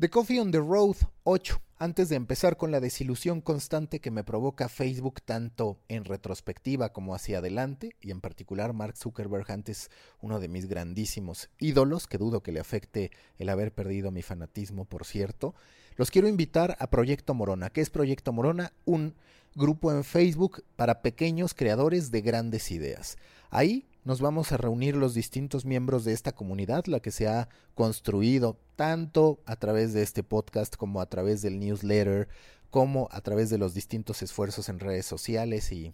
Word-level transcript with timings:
The 0.00 0.10
Coffee 0.10 0.38
on 0.38 0.52
the 0.52 0.58
Road 0.58 0.94
8. 1.24 1.60
Antes 1.76 2.08
de 2.08 2.14
empezar 2.14 2.56
con 2.56 2.70
la 2.70 2.78
desilusión 2.78 3.40
constante 3.40 3.98
que 3.98 4.12
me 4.12 4.22
provoca 4.22 4.68
Facebook 4.68 5.20
tanto 5.22 5.80
en 5.88 6.04
retrospectiva 6.04 6.92
como 6.92 7.16
hacia 7.16 7.38
adelante, 7.38 7.96
y 8.00 8.12
en 8.12 8.20
particular 8.20 8.74
Mark 8.74 8.96
Zuckerberg 8.96 9.50
antes 9.50 9.90
uno 10.20 10.38
de 10.38 10.46
mis 10.46 10.68
grandísimos 10.68 11.50
ídolos, 11.58 12.06
que 12.06 12.16
dudo 12.16 12.44
que 12.44 12.52
le 12.52 12.60
afecte 12.60 13.10
el 13.38 13.48
haber 13.48 13.72
perdido 13.72 14.12
mi 14.12 14.22
fanatismo, 14.22 14.84
por 14.84 15.04
cierto, 15.04 15.56
los 15.96 16.12
quiero 16.12 16.28
invitar 16.28 16.76
a 16.78 16.90
Proyecto 16.90 17.34
Morona. 17.34 17.70
¿Qué 17.70 17.80
es 17.80 17.90
Proyecto 17.90 18.32
Morona? 18.32 18.72
Un 18.84 19.16
grupo 19.56 19.90
en 19.90 20.04
Facebook 20.04 20.62
para 20.76 21.02
pequeños 21.02 21.54
creadores 21.54 22.12
de 22.12 22.20
grandes 22.20 22.70
ideas. 22.70 23.18
Ahí 23.50 23.86
nos 24.04 24.20
vamos 24.20 24.52
a 24.52 24.56
reunir 24.56 24.96
los 24.96 25.14
distintos 25.14 25.64
miembros 25.64 26.04
de 26.04 26.12
esta 26.12 26.32
comunidad, 26.32 26.86
la 26.86 27.00
que 27.00 27.10
se 27.10 27.28
ha 27.28 27.48
construido 27.74 28.58
tanto 28.76 29.40
a 29.46 29.56
través 29.56 29.92
de 29.92 30.02
este 30.02 30.22
podcast 30.22 30.76
como 30.76 31.00
a 31.00 31.06
través 31.06 31.42
del 31.42 31.58
newsletter, 31.58 32.28
como 32.70 33.08
a 33.10 33.20
través 33.20 33.50
de 33.50 33.58
los 33.58 33.74
distintos 33.74 34.22
esfuerzos 34.22 34.68
en 34.68 34.80
redes 34.80 35.06
sociales 35.06 35.72
y 35.72 35.92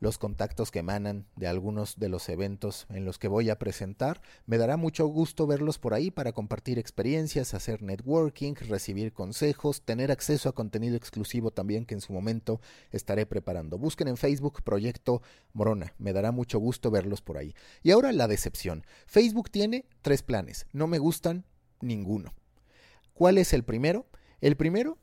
los 0.00 0.18
contactos 0.18 0.70
que 0.70 0.80
emanan 0.80 1.26
de 1.36 1.46
algunos 1.46 1.98
de 1.98 2.08
los 2.08 2.28
eventos 2.28 2.86
en 2.90 3.04
los 3.04 3.18
que 3.18 3.28
voy 3.28 3.50
a 3.50 3.58
presentar. 3.58 4.20
Me 4.46 4.58
dará 4.58 4.76
mucho 4.76 5.06
gusto 5.06 5.46
verlos 5.46 5.78
por 5.78 5.94
ahí 5.94 6.10
para 6.10 6.32
compartir 6.32 6.78
experiencias, 6.78 7.54
hacer 7.54 7.82
networking, 7.82 8.54
recibir 8.54 9.12
consejos, 9.12 9.82
tener 9.82 10.10
acceso 10.10 10.48
a 10.48 10.54
contenido 10.54 10.96
exclusivo 10.96 11.50
también 11.50 11.86
que 11.86 11.94
en 11.94 12.00
su 12.00 12.12
momento 12.12 12.60
estaré 12.90 13.26
preparando. 13.26 13.78
Busquen 13.78 14.08
en 14.08 14.16
Facebook 14.16 14.62
Proyecto 14.62 15.22
Morona. 15.52 15.94
Me 15.98 16.12
dará 16.12 16.32
mucho 16.32 16.58
gusto 16.58 16.90
verlos 16.90 17.22
por 17.22 17.38
ahí. 17.38 17.54
Y 17.82 17.90
ahora 17.90 18.12
la 18.12 18.28
decepción. 18.28 18.84
Facebook 19.06 19.50
tiene 19.50 19.86
tres 20.02 20.22
planes. 20.22 20.66
No 20.72 20.86
me 20.86 20.98
gustan 20.98 21.44
ninguno. 21.80 22.34
¿Cuál 23.14 23.38
es 23.38 23.52
el 23.52 23.64
primero? 23.64 24.06
El 24.40 24.56
primero, 24.56 24.98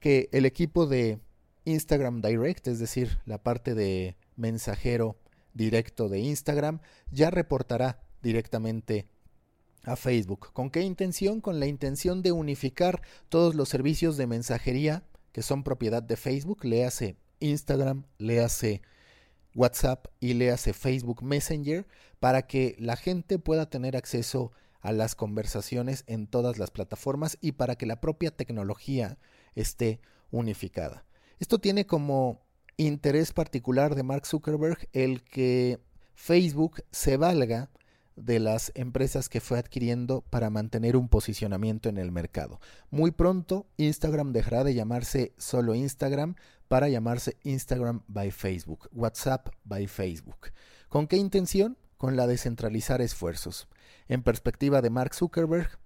que 0.00 0.28
el 0.32 0.46
equipo 0.46 0.86
de 0.86 1.18
Instagram 1.68 2.22
Direct, 2.22 2.66
es 2.66 2.78
decir, 2.78 3.18
la 3.26 3.42
parte 3.42 3.74
de 3.74 4.16
mensajero 4.36 5.16
directo 5.52 6.08
de 6.08 6.20
Instagram, 6.20 6.80
ya 7.10 7.30
reportará 7.30 8.00
directamente 8.22 9.06
a 9.84 9.96
Facebook. 9.96 10.52
¿Con 10.52 10.70
qué 10.70 10.82
intención? 10.82 11.40
Con 11.40 11.60
la 11.60 11.66
intención 11.66 12.22
de 12.22 12.32
unificar 12.32 13.02
todos 13.28 13.54
los 13.54 13.68
servicios 13.68 14.16
de 14.16 14.26
mensajería 14.26 15.04
que 15.32 15.42
son 15.42 15.62
propiedad 15.62 16.02
de 16.02 16.16
Facebook, 16.16 16.64
le 16.64 16.84
hace 16.84 17.16
Instagram, 17.40 18.04
le 18.18 18.40
hace 18.40 18.82
WhatsApp 19.54 20.06
y 20.20 20.34
le 20.34 20.50
hace 20.50 20.72
Facebook 20.72 21.22
Messenger 21.22 21.86
para 22.18 22.46
que 22.46 22.76
la 22.78 22.96
gente 22.96 23.38
pueda 23.38 23.68
tener 23.68 23.96
acceso 23.96 24.52
a 24.80 24.92
las 24.92 25.14
conversaciones 25.14 26.04
en 26.06 26.26
todas 26.26 26.58
las 26.58 26.70
plataformas 26.70 27.36
y 27.40 27.52
para 27.52 27.76
que 27.76 27.86
la 27.86 28.00
propia 28.00 28.30
tecnología 28.30 29.18
esté 29.54 30.00
unificada. 30.30 31.04
Esto 31.38 31.58
tiene 31.58 31.86
como 31.86 32.40
interés 32.76 33.32
particular 33.32 33.94
de 33.94 34.02
Mark 34.02 34.26
Zuckerberg 34.26 34.88
el 34.92 35.22
que 35.22 35.80
Facebook 36.14 36.82
se 36.90 37.16
valga 37.16 37.70
de 38.16 38.40
las 38.40 38.72
empresas 38.74 39.28
que 39.28 39.40
fue 39.40 39.58
adquiriendo 39.58 40.22
para 40.22 40.50
mantener 40.50 40.96
un 40.96 41.08
posicionamiento 41.08 41.88
en 41.88 41.98
el 41.98 42.10
mercado. 42.10 42.60
Muy 42.90 43.12
pronto 43.12 43.66
Instagram 43.76 44.32
dejará 44.32 44.64
de 44.64 44.74
llamarse 44.74 45.32
solo 45.38 45.74
Instagram 45.74 46.34
para 46.66 46.88
llamarse 46.88 47.36
Instagram 47.44 48.02
by 48.08 48.30
Facebook, 48.30 48.88
WhatsApp 48.92 49.48
by 49.64 49.86
Facebook. 49.86 50.52
¿Con 50.88 51.06
qué 51.06 51.16
intención? 51.16 51.78
Con 51.96 52.16
la 52.16 52.26
de 52.26 52.38
centralizar 52.38 53.00
esfuerzos. 53.00 53.68
En 54.08 54.22
perspectiva 54.22 54.82
de 54.82 54.90
Mark 54.90 55.14
Zuckerberg, 55.14 55.78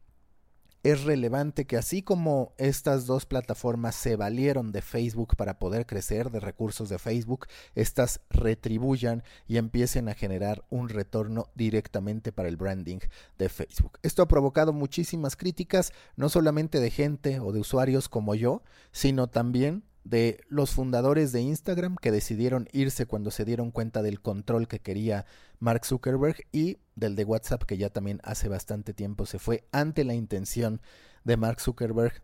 es 0.83 1.05
relevante 1.05 1.67
que 1.67 1.77
así 1.77 2.03
como 2.03 2.55
estas 2.59 3.07
dos 3.07 3.27
plataformas 3.27 3.95
se 3.95 4.17
valieron 4.17 4.73
de 4.73 4.83
Facebook 4.83 5.37
para 5.37 5.59
poder 5.59 5.87
crecer 5.87 6.31
de 6.31 6.41
recursos 6.41 6.89
de 6.89 6.99
Facebook, 6.99 7.47
estas 7.75 8.21
retribuyan 8.31 9.23
y 9.47 9.59
empiecen 9.59 10.09
a 10.09 10.15
generar 10.15 10.65
un 10.71 10.89
retorno 10.89 11.49
directamente 11.55 12.33
para 12.33 12.49
el 12.49 12.57
branding 12.57 12.99
de 13.39 13.49
Facebook. 13.49 13.99
Esto 14.03 14.23
ha 14.23 14.29
provocado 14.29 14.73
muchísimas 14.73 15.37
críticas, 15.37 15.93
no 16.17 16.29
solamente 16.29 16.81
de 16.81 16.91
gente 16.91 17.41
o 17.41 17.53
de 17.53 17.61
usuarios 17.61 18.09
como 18.09 18.35
yo, 18.35 18.63
sino 18.91 19.29
también 19.29 19.85
de 20.05 20.41
los 20.49 20.71
fundadores 20.71 21.33
de 21.33 21.41
Instagram 21.41 21.97
que 21.97 22.11
decidieron 22.11 22.69
irse 22.73 23.07
cuando 23.07 23.31
se 23.31 23.45
dieron 23.45 23.71
cuenta 23.71 24.03
del 24.03 24.21
control 24.21 24.67
que 24.67 24.81
quería 24.81 25.27
Mark 25.61 25.85
Zuckerberg 25.87 26.37
y 26.51 26.79
del 26.97 27.15
de 27.15 27.25
WhatsApp 27.25 27.63
que 27.63 27.79
ya 27.79 27.91
también 27.91 28.21
hace 28.25 28.49
bastante 28.49 28.95
tiempo 28.95 29.27
se 29.27 29.39
fue 29.39 29.65
ante 29.71 30.05
la 30.05 30.15
intención 30.15 30.81
de 31.25 31.37
Mark 31.37 31.61
Zuckerberg 31.61 32.23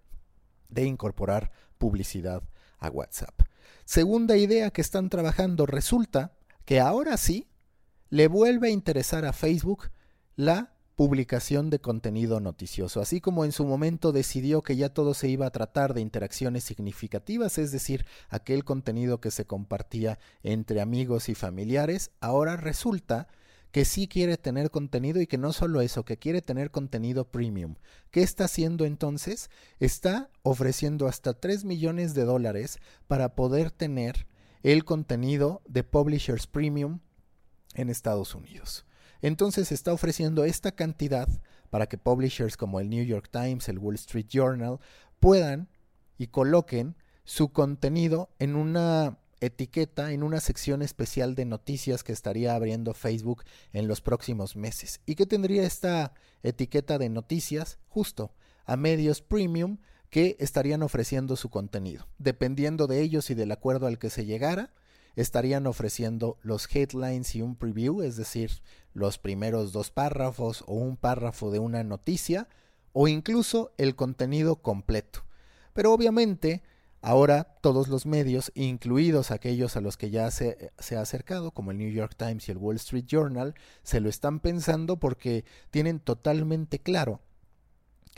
de 0.69 0.85
incorporar 0.85 1.53
publicidad 1.79 2.43
a 2.79 2.91
WhatsApp. 2.91 3.41
Segunda 3.85 4.37
idea 4.37 4.71
que 4.71 4.81
están 4.81 5.09
trabajando, 5.09 5.67
resulta 5.67 6.33
que 6.65 6.81
ahora 6.81 7.17
sí 7.17 7.49
le 8.11 8.29
vuelve 8.29 8.69
a 8.69 8.73
interesar 8.73 9.25
a 9.25 9.33
Facebook 9.33 9.91
la 10.37 10.75
publicación 10.99 11.71
de 11.71 11.79
contenido 11.79 12.41
noticioso, 12.41 13.01
así 13.01 13.21
como 13.21 13.45
en 13.45 13.53
su 13.53 13.65
momento 13.65 14.11
decidió 14.11 14.63
que 14.63 14.75
ya 14.75 14.89
todo 14.89 15.15
se 15.15 15.29
iba 15.29 15.47
a 15.47 15.53
tratar 15.53 15.95
de 15.95 16.01
interacciones 16.01 16.65
significativas, 16.65 17.57
es 17.59 17.71
decir, 17.71 18.05
aquel 18.31 18.65
contenido 18.65 19.21
que 19.21 19.31
se 19.31 19.47
compartía 19.47 20.19
entre 20.43 20.81
amigos 20.81 21.29
y 21.29 21.37
familiares, 21.37 22.11
ahora 22.19 22.57
resulta 22.57 23.29
que 23.71 23.85
sí 23.85 24.09
quiere 24.09 24.39
tener 24.39 24.73
contenido 24.73 25.21
y 25.21 25.29
que 25.29 25.39
no 25.39 25.53
solo 25.53 25.83
eso, 25.83 26.05
que 26.05 26.17
quiere 26.17 26.43
tener 26.43 26.73
contenido 26.73 27.31
premium. 27.31 27.77
¿Qué 28.11 28.25
está 28.25 28.47
haciendo 28.47 28.85
entonces? 28.85 29.51
Está 29.79 30.31
ofreciendo 30.43 31.07
hasta 31.07 31.33
3 31.33 31.65
millones 31.65 32.13
de 32.15 32.25
dólares 32.25 32.81
para 33.07 33.37
poder 33.37 33.71
tener 33.71 34.27
el 34.65 34.85
contenido 34.85 35.63
de 35.69 35.85
Publishers 35.85 36.49
Premium 36.49 36.99
en 37.75 37.89
Estados 37.89 38.35
Unidos. 38.35 38.85
Entonces 39.23 39.73
está 39.73 39.93
ofreciendo 39.93 40.45
esta 40.45 40.73
cantidad 40.73 41.29
para 41.71 41.87
que 41.87 41.99
publishers 41.99 42.57
como 42.57 42.81
el 42.81 42.89
New 42.89 43.05
York 43.05 43.29
Times, 43.31 43.69
el 43.69 43.79
Wall 43.79 43.97
Street 43.97 44.27
Journal 44.29 44.79
puedan 45.21 45.69
y 46.17 46.29
coloquen 46.29 46.97
su 47.25 47.53
contenido 47.53 48.31
en 48.39 48.57
una 48.57 49.19
etiqueta 49.41 50.13
en 50.13 50.23
una 50.23 50.41
sección 50.41 50.83
especial 50.83 51.35
de 51.35 51.45
noticias 51.45 52.03
que 52.03 52.13
estaría 52.13 52.55
abriendo 52.55 52.95
Facebook 52.95 53.45
en 53.73 53.89
los 53.89 54.01
próximos 54.01 54.57
meses. 54.57 55.01
¿Y 55.07 55.15
qué 55.15 55.27
tendría 55.27 55.63
esta 55.63 56.13
etiqueta 56.43 56.99
de 56.99 57.09
noticias? 57.09 57.79
Justo 57.89 58.33
a 58.65 58.77
medios 58.77 59.23
premium 59.23 59.79
que 60.11 60.37
estarían 60.41 60.83
ofreciendo 60.83 61.37
su 61.37 61.51
contenido. 61.51 62.09
Dependiendo 62.19 62.87
de 62.87 63.01
ellos 63.01 63.31
y 63.31 63.35
del 63.35 63.53
acuerdo 63.53 63.87
al 63.87 63.99
que 63.99 64.11
se 64.11 64.25
llegara, 64.25 64.73
estarían 65.21 65.67
ofreciendo 65.67 66.39
los 66.43 66.69
headlines 66.73 67.35
y 67.35 67.43
un 67.43 67.57
preview, 67.57 68.03
es 68.03 68.17
decir, 68.17 68.63
los 68.95 69.19
primeros 69.19 69.73
dos 69.73 69.91
párrafos 69.91 70.63
o 70.69 70.75
un 70.75 70.97
párrafo 70.97 71.51
de 71.51 71.59
una 71.59 71.83
noticia, 71.83 72.49
o 72.93 73.09
incluso 73.09 73.73
el 73.79 73.97
contenido 73.97 74.63
completo. 74.63 75.25
Pero 75.73 75.93
obviamente, 75.93 76.63
ahora 77.01 77.59
todos 77.61 77.89
los 77.89 78.07
medios, 78.07 78.53
incluidos 78.55 79.33
aquellos 79.33 79.77
a 79.77 79.81
los 79.81 79.97
que 79.97 80.11
ya 80.11 80.31
se, 80.31 80.71
se, 80.79 80.97
ha 80.97 81.01
acercado, 81.01 81.51
como 81.51 81.73
el 81.73 81.79
New 81.79 81.91
York 81.91 82.15
Times 82.17 82.49
y 82.49 82.53
el 82.53 82.59
Wall 82.59 82.77
Street 82.77 83.07
Journal, 83.07 83.57
se 83.83 84.01
lo 84.01 84.09
están 84.09 84.39
pensando 84.39 85.01
porque 85.01 85.45
tienen 85.73 85.99
totalmente 85.99 86.79
claro 86.79 87.21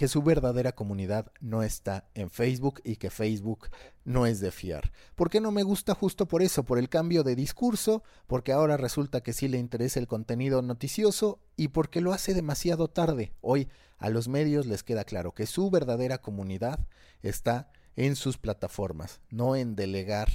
que 0.00 0.08
su 0.08 0.22
verdadera 0.22 0.72
comunidad 0.72 1.30
no 1.42 1.62
está 1.62 2.08
en 2.14 2.30
Facebook 2.30 2.80
y 2.84 2.96
que 2.96 3.10
Facebook 3.10 3.68
no 4.06 4.24
es 4.24 4.40
de 4.40 4.50
fiar. 4.50 4.92
¿Por 5.14 5.28
qué 5.28 5.42
no 5.42 5.50
me 5.50 5.62
gusta 5.62 5.94
justo 5.94 6.26
por 6.26 6.40
eso? 6.40 6.64
Por 6.64 6.78
el 6.78 6.88
cambio 6.88 7.22
de 7.22 7.36
discurso, 7.36 8.02
porque 8.26 8.52
ahora 8.52 8.78
resulta 8.78 9.20
que 9.20 9.34
sí 9.34 9.46
le 9.46 9.58
interesa 9.58 10.00
el 10.00 10.06
contenido 10.06 10.62
noticioso 10.62 11.38
y 11.54 11.68
porque 11.68 12.00
lo 12.00 12.14
hace 12.14 12.32
demasiado 12.32 12.88
tarde. 12.88 13.34
Hoy 13.42 13.68
a 13.98 14.08
los 14.08 14.26
medios 14.26 14.64
les 14.64 14.82
queda 14.82 15.04
claro 15.04 15.34
que 15.34 15.44
su 15.44 15.68
verdadera 15.68 16.16
comunidad 16.22 16.80
está 17.20 17.70
en 17.94 18.16
sus 18.16 18.38
plataformas, 18.38 19.20
no 19.28 19.54
en 19.54 19.76
delegar 19.76 20.30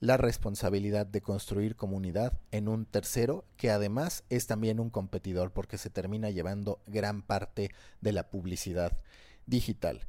la 0.00 0.16
responsabilidad 0.16 1.06
de 1.06 1.20
construir 1.20 1.76
comunidad 1.76 2.32
en 2.50 2.68
un 2.68 2.86
tercero 2.86 3.44
que 3.56 3.70
además 3.70 4.24
es 4.30 4.46
también 4.46 4.80
un 4.80 4.88
competidor 4.88 5.52
porque 5.52 5.76
se 5.76 5.90
termina 5.90 6.30
llevando 6.30 6.80
gran 6.86 7.22
parte 7.22 7.70
de 8.00 8.12
la 8.12 8.30
publicidad 8.30 8.98
digital. 9.46 10.06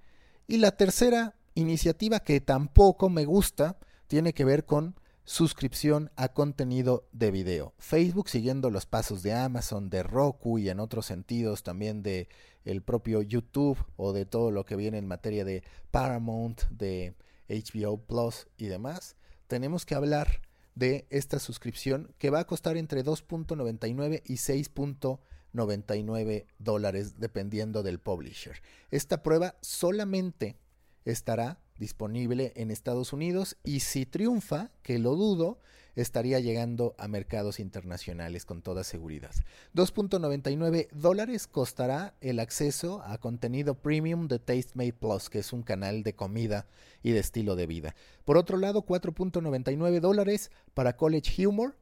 Y 0.47 0.57
la 0.57 0.71
tercera 0.71 1.35
iniciativa 1.55 2.21
que 2.21 2.39
tampoco 2.39 3.09
me 3.09 3.25
gusta 3.25 3.77
tiene 4.07 4.33
que 4.33 4.45
ver 4.45 4.65
con 4.65 4.95
suscripción 5.25 6.09
a 6.15 6.29
contenido 6.29 7.07
de 7.11 7.31
video. 7.31 7.73
Facebook 7.77 8.29
siguiendo 8.29 8.69
los 8.69 8.85
pasos 8.85 9.23
de 9.23 9.33
Amazon, 9.33 9.89
de 9.89 10.03
Roku 10.03 10.57
y 10.57 10.69
en 10.69 10.79
otros 10.79 11.05
sentidos 11.05 11.63
también 11.63 12.01
de 12.01 12.29
el 12.63 12.81
propio 12.81 13.21
YouTube 13.21 13.77
o 13.97 14.13
de 14.13 14.25
todo 14.25 14.51
lo 14.51 14.65
que 14.65 14.77
viene 14.77 14.97
en 14.97 15.07
materia 15.07 15.43
de 15.43 15.63
Paramount, 15.91 16.61
de 16.69 17.13
HBO 17.49 17.97
Plus 17.97 18.47
y 18.57 18.67
demás 18.67 19.17
tenemos 19.51 19.85
que 19.85 19.95
hablar 19.95 20.39
de 20.75 21.07
esta 21.09 21.37
suscripción 21.37 22.15
que 22.17 22.29
va 22.29 22.39
a 22.39 22.47
costar 22.47 22.77
entre 22.77 23.03
2.99 23.03 24.21
y 24.25 24.35
6.99 24.35 25.19
99 25.51 26.47
dólares 26.57 27.19
dependiendo 27.19 27.83
del 27.83 27.99
publisher. 27.99 28.61
Esta 28.91 29.23
prueba 29.23 29.55
solamente 29.59 30.55
estará 31.03 31.59
disponible 31.77 32.53
en 32.55 32.71
Estados 32.71 33.11
Unidos 33.11 33.57
y 33.65 33.81
si 33.81 34.05
triunfa, 34.05 34.71
que 34.83 34.99
lo 34.99 35.17
dudo, 35.17 35.59
estaría 35.95 36.39
llegando 36.39 36.95
a 36.97 37.07
mercados 37.07 37.59
internacionales 37.59 38.45
con 38.45 38.61
toda 38.61 38.83
seguridad. 38.83 39.31
2.99 39.75 40.89
dólares 40.91 41.47
costará 41.47 42.15
el 42.21 42.39
acceso 42.39 43.01
a 43.05 43.17
contenido 43.17 43.75
premium 43.75 44.27
de 44.27 44.39
Tastemade 44.39 44.93
Plus, 44.93 45.29
que 45.29 45.39
es 45.39 45.53
un 45.53 45.63
canal 45.63 46.03
de 46.03 46.15
comida 46.15 46.67
y 47.03 47.11
de 47.11 47.19
estilo 47.19 47.55
de 47.55 47.67
vida. 47.67 47.95
Por 48.25 48.37
otro 48.37 48.57
lado, 48.57 48.85
4.99 48.85 49.99
dólares 49.99 50.51
para 50.73 50.95
College 50.95 51.47
Humor 51.47 51.77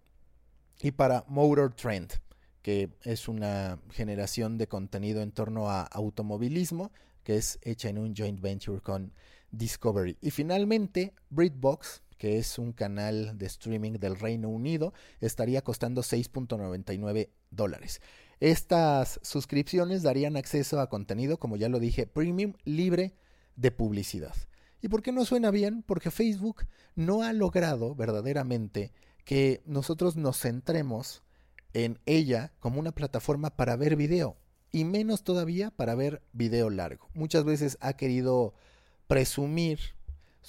y 0.82 0.92
para 0.92 1.26
Motor 1.28 1.74
Trend, 1.74 2.14
que 2.62 2.90
es 3.04 3.28
una 3.28 3.80
generación 3.92 4.58
de 4.58 4.68
contenido 4.68 5.22
en 5.22 5.32
torno 5.32 5.70
a 5.70 5.84
automovilismo 5.84 6.92
que 7.24 7.38
es 7.38 7.60
hecha 7.62 7.90
en 7.90 8.00
un 8.00 8.16
joint 8.16 8.42
venture 8.42 8.82
con 8.82 9.14
Discovery. 9.52 10.18
Y 10.22 10.32
finalmente, 10.32 11.14
BritBox, 11.30 12.02
que 12.20 12.38
es 12.38 12.60
un 12.60 12.74
canal 12.74 13.38
de 13.38 13.48
streaming 13.48 13.94
del 13.94 14.20
Reino 14.20 14.50
Unido, 14.50 14.94
estaría 15.22 15.64
costando 15.64 16.02
6.99 16.02 17.30
dólares. 17.50 18.02
Estas 18.42 19.20
suscripciones 19.24 20.04
darían 20.04 20.38
acceso 20.38 20.82
a 20.82 20.90
contenido, 20.90 21.40
como 21.40 21.56
ya 21.56 21.70
lo 21.70 21.80
dije, 21.80 22.06
premium, 22.06 22.54
libre 22.66 23.16
de 23.56 23.72
publicidad. 23.72 24.36
¿Y 24.82 24.90
por 24.90 25.02
qué 25.02 25.12
no 25.12 25.26
suena 25.26 25.50
bien? 25.50 25.82
Porque 25.82 26.12
Facebook 26.12 26.66
no 26.96 27.24
ha 27.24 27.34
logrado 27.34 27.96
verdaderamente 27.96 28.92
que 29.24 29.62
nosotros 29.66 30.18
nos 30.18 30.40
centremos 30.40 31.24
en 31.74 32.00
ella 32.06 32.52
como 32.60 32.80
una 32.80 32.92
plataforma 32.92 33.56
para 33.56 33.78
ver 33.78 33.96
video 33.96 34.38
y 34.72 34.84
menos 34.84 35.24
todavía 35.24 35.72
para 35.72 35.96
ver 35.96 36.22
video 36.34 36.70
largo. 36.70 37.10
Muchas 37.14 37.46
veces 37.46 37.78
ha 37.80 37.94
querido 37.94 38.54
presumir 39.08 39.80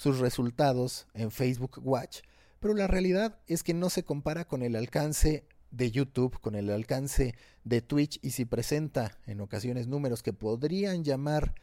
sus 0.01 0.17
resultados 0.17 1.05
en 1.13 1.29
Facebook 1.29 1.79
Watch, 1.83 2.21
pero 2.59 2.73
la 2.73 2.87
realidad 2.87 3.37
es 3.45 3.61
que 3.61 3.75
no 3.75 3.91
se 3.91 4.01
compara 4.01 4.45
con 4.45 4.63
el 4.63 4.75
alcance 4.75 5.45
de 5.69 5.91
YouTube, 5.91 6.39
con 6.39 6.55
el 6.55 6.71
alcance 6.71 7.35
de 7.65 7.83
Twitch 7.83 8.17
y 8.23 8.31
si 8.31 8.45
presenta 8.45 9.19
en 9.27 9.41
ocasiones 9.41 9.85
números 9.85 10.23
que 10.23 10.33
podrían 10.33 11.03
llamar 11.03 11.53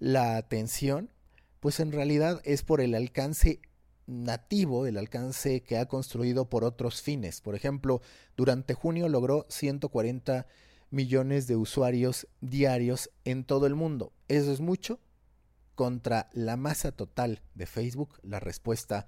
la 0.00 0.36
atención, 0.36 1.12
pues 1.60 1.78
en 1.78 1.92
realidad 1.92 2.40
es 2.42 2.64
por 2.64 2.80
el 2.80 2.96
alcance 2.96 3.60
nativo, 4.08 4.88
el 4.88 4.98
alcance 4.98 5.62
que 5.62 5.78
ha 5.78 5.86
construido 5.86 6.50
por 6.50 6.64
otros 6.64 7.00
fines. 7.00 7.40
Por 7.40 7.54
ejemplo, 7.54 8.02
durante 8.36 8.74
junio 8.74 9.08
logró 9.08 9.46
140 9.50 10.48
millones 10.90 11.46
de 11.46 11.54
usuarios 11.54 12.26
diarios 12.40 13.10
en 13.24 13.44
todo 13.44 13.68
el 13.68 13.76
mundo. 13.76 14.12
¿Eso 14.26 14.50
es 14.50 14.58
mucho? 14.58 14.98
Contra 15.74 16.28
la 16.32 16.56
masa 16.56 16.92
total 16.92 17.42
de 17.54 17.66
Facebook? 17.66 18.18
La 18.22 18.40
respuesta 18.40 19.06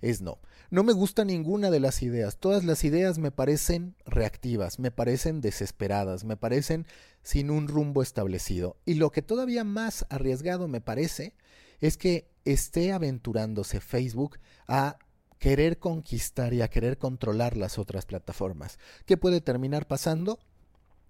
es 0.00 0.20
no. 0.20 0.38
No 0.70 0.84
me 0.84 0.92
gusta 0.92 1.24
ninguna 1.24 1.70
de 1.70 1.80
las 1.80 2.02
ideas. 2.02 2.38
Todas 2.38 2.64
las 2.64 2.84
ideas 2.84 3.18
me 3.18 3.30
parecen 3.30 3.96
reactivas, 4.04 4.78
me 4.78 4.90
parecen 4.90 5.40
desesperadas, 5.40 6.24
me 6.24 6.36
parecen 6.36 6.86
sin 7.22 7.50
un 7.50 7.68
rumbo 7.68 8.02
establecido. 8.02 8.76
Y 8.84 8.94
lo 8.94 9.10
que 9.10 9.22
todavía 9.22 9.64
más 9.64 10.06
arriesgado 10.08 10.68
me 10.68 10.80
parece 10.80 11.34
es 11.80 11.96
que 11.96 12.30
esté 12.44 12.92
aventurándose 12.92 13.80
Facebook 13.80 14.38
a 14.66 14.98
querer 15.38 15.78
conquistar 15.78 16.52
y 16.52 16.62
a 16.62 16.68
querer 16.68 16.98
controlar 16.98 17.56
las 17.56 17.78
otras 17.78 18.06
plataformas. 18.06 18.78
¿Qué 19.06 19.16
puede 19.16 19.40
terminar 19.40 19.86
pasando? 19.86 20.38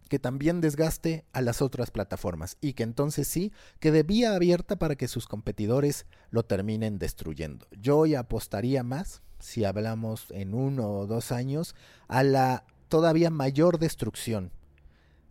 Que 0.09 0.19
también 0.19 0.61
desgaste 0.61 1.25
a 1.33 1.43
las 1.43 1.63
otras 1.63 1.91
plataformas 1.91 2.57
y 2.61 2.73
que 2.73 2.83
entonces 2.83 3.29
sí 3.29 3.53
quede 3.79 4.03
vía 4.03 4.35
abierta 4.35 4.77
para 4.77 4.97
que 4.97 5.09
sus 5.09 5.27
competidores 5.27 6.07
lo 6.31 6.45
terminen 6.45 6.99
destruyendo. 6.99 7.67
Yo 7.71 7.99
hoy 7.99 8.15
apostaría 8.15 8.83
más, 8.83 9.23
si 9.39 9.65
hablamos 9.65 10.31
en 10.31 10.55
uno 10.55 10.91
o 10.91 11.07
dos 11.07 11.31
años, 11.31 11.75
a 12.09 12.23
la 12.23 12.65
todavía 12.89 13.31
mayor 13.31 13.79
destrucción 13.79 14.53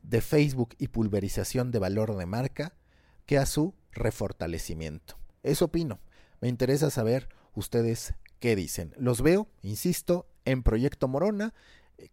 de 0.03 0.21
Facebook 0.21 0.75
y 0.77 0.87
pulverización 0.87 1.71
de 1.71 1.79
valor 1.79 2.15
de 2.15 2.25
marca 2.25 2.73
que 3.25 3.37
a 3.37 3.45
su 3.45 3.73
refortalecimiento. 3.91 5.17
Eso 5.43 5.65
opino. 5.65 5.99
Me 6.39 6.47
interesa 6.47 6.89
saber 6.89 7.27
ustedes 7.55 8.13
qué 8.39 8.55
dicen. 8.55 8.93
Los 8.97 9.21
veo, 9.21 9.47
insisto, 9.61 10.27
en 10.45 10.63
Proyecto 10.63 11.07
Morona, 11.07 11.53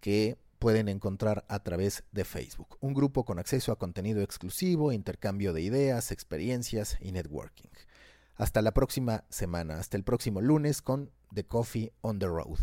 que 0.01 0.39
pueden 0.65 0.89
encontrar 0.89 1.45
a 1.49 1.59
través 1.59 2.05
de 2.13 2.25
Facebook, 2.25 2.79
un 2.81 2.95
grupo 2.95 3.27
con 3.27 3.39
acceso 3.39 3.71
a 3.71 3.79
contenido 3.79 4.23
exclusivo, 4.23 4.93
intercambio 4.93 5.53
de 5.53 5.61
ideas, 5.61 6.11
experiencias 6.11 6.97
y 7.03 7.13
networking. 7.13 7.69
Hasta 8.37 8.63
la 8.63 8.73
próxima 8.73 9.25
semana, 9.29 9.79
hasta 9.79 9.99
el 9.99 10.05
próximo 10.05 10.41
lunes 10.41 10.81
con 10.81 11.11
The 11.35 11.45
Coffee 11.45 11.93
on 12.01 12.19
the 12.19 12.29
Road. 12.29 12.61